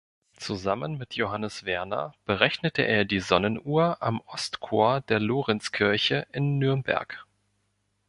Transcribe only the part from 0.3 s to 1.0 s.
Zusammen